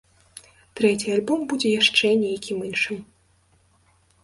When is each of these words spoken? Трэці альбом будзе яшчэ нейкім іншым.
Трэці 0.79 1.13
альбом 1.17 1.43
будзе 1.51 1.75
яшчэ 1.81 2.15
нейкім 2.23 2.57
іншым. 2.71 2.97